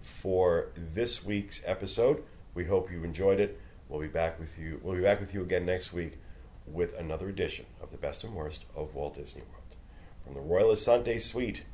for 0.00 0.68
this 0.76 1.24
week's 1.24 1.60
episode. 1.66 2.22
We 2.54 2.66
hope 2.66 2.88
you 2.88 3.02
enjoyed 3.02 3.40
it. 3.40 3.60
We'll 3.88 4.00
be 4.00 4.06
back 4.06 4.38
with 4.38 4.56
you. 4.56 4.78
We'll 4.80 4.94
be 4.94 5.02
back 5.02 5.18
with 5.18 5.34
you 5.34 5.42
again 5.42 5.66
next 5.66 5.92
week 5.92 6.20
with 6.64 6.96
another 6.96 7.28
edition 7.28 7.66
of 7.82 7.90
the 7.90 7.96
best 7.96 8.22
and 8.22 8.32
worst 8.32 8.64
of 8.76 8.94
Walt 8.94 9.16
Disney 9.16 9.42
World 9.42 9.74
from 10.22 10.34
the 10.34 10.40
Royal 10.40 10.68
Assante 10.68 11.20
Suite 11.20 11.64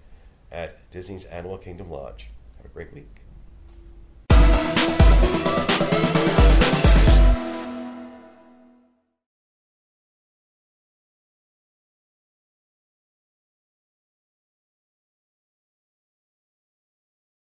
at 0.50 0.90
Disney's 0.90 1.26
Animal 1.26 1.59
Kingdom 1.59 1.90
Lodge. 1.90 2.31
Have 2.57 2.64
a 2.64 2.71
great 2.71 2.95
week. 2.95 3.27